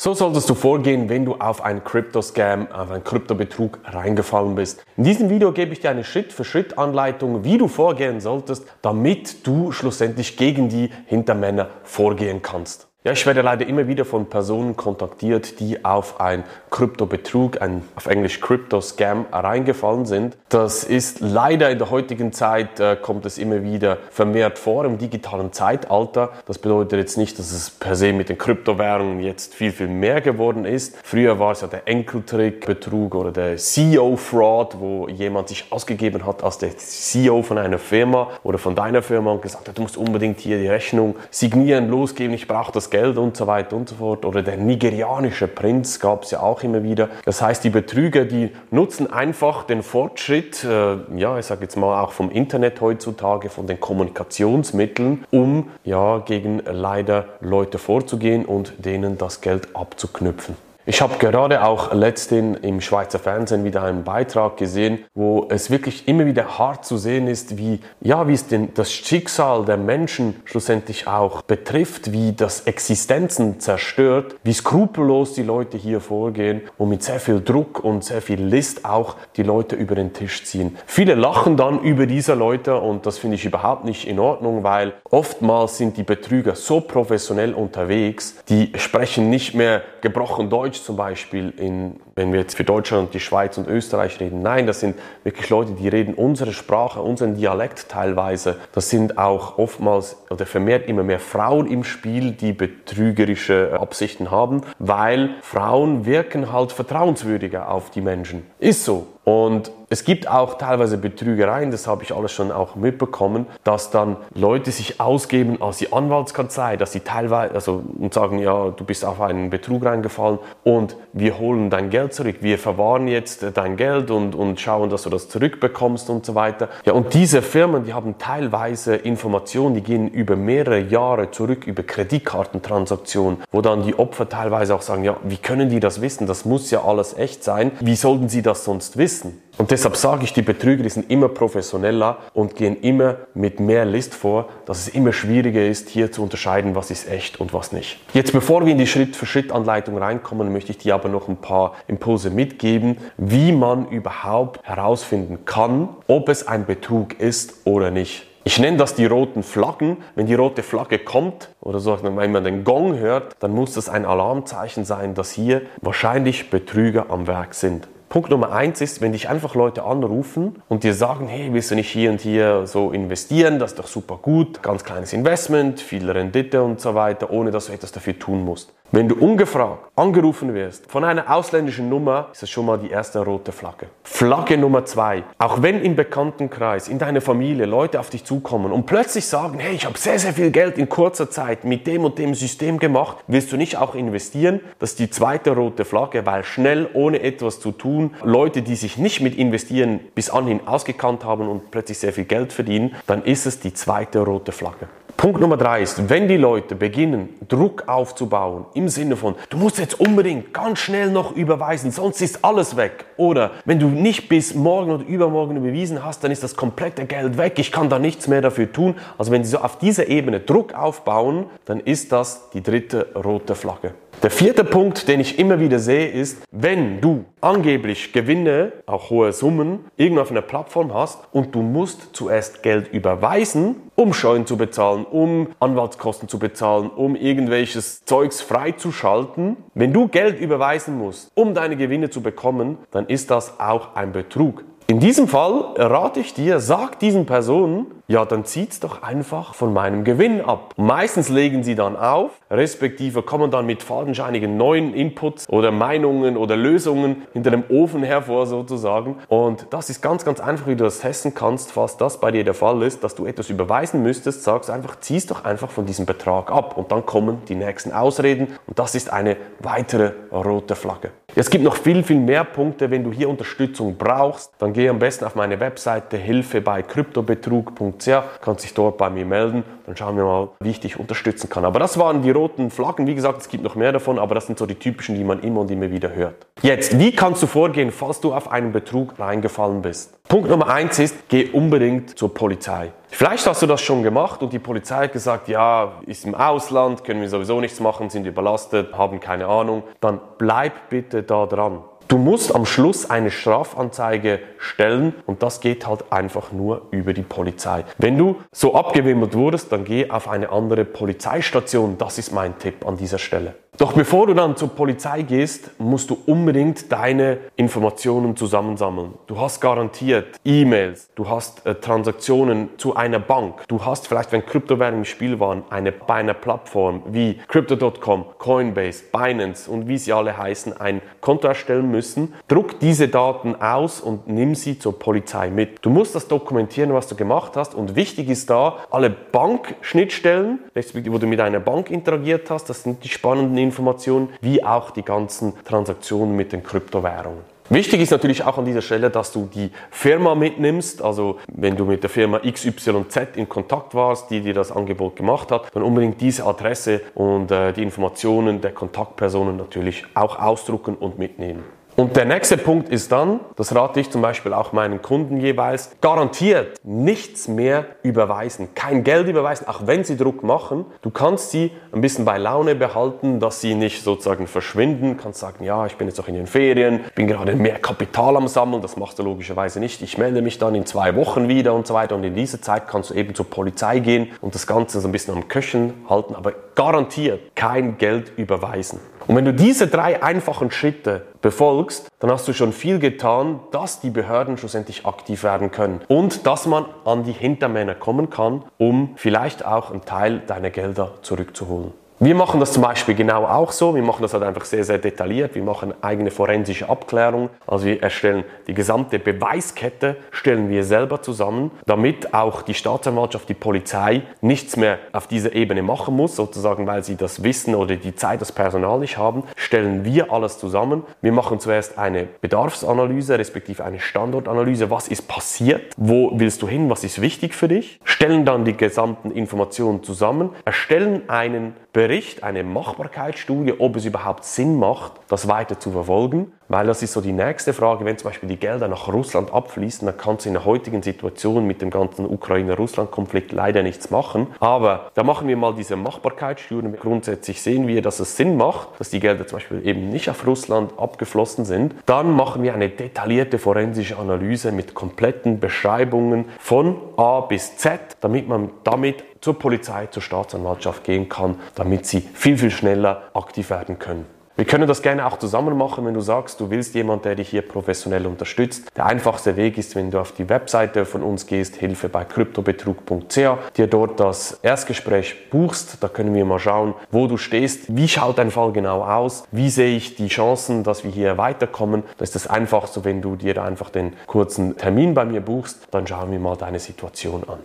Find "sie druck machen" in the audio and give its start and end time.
370.04-370.84